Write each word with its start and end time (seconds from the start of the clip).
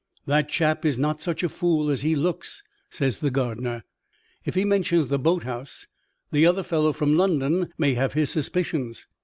'That 0.25 0.49
chap 0.49 0.83
is 0.83 0.97
not 0.97 1.21
such 1.21 1.43
a 1.43 1.47
fool 1.47 1.91
as 1.91 2.01
he 2.01 2.15
looks,' 2.15 2.63
says 2.89 3.19
the 3.19 3.29
gardener. 3.29 3.83
'If 4.43 4.55
he 4.55 4.65
mentions 4.65 5.09
the 5.09 5.19
boat 5.19 5.43
house, 5.43 5.85
the 6.31 6.43
other 6.43 6.63
fellow 6.63 6.91
from 6.91 7.15
London 7.15 7.71
may 7.77 7.93
have 7.93 8.13
his 8.13 8.31
suspicions. 8.31 9.05